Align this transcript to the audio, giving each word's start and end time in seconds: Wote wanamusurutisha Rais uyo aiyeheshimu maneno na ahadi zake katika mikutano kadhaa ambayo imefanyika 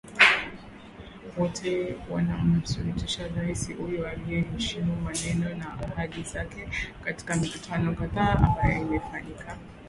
Wote 1.37 1.95
wanamusurutisha 2.09 3.27
Rais 3.27 3.69
uyo 3.85 4.07
aiyeheshimu 4.09 4.95
maneno 5.01 5.55
na 5.55 5.79
ahadi 5.83 6.23
zake 6.23 6.69
katika 7.03 7.35
mikutano 7.35 7.95
kadhaa 7.95 8.35
ambayo 8.35 8.81
imefanyika 8.81 9.57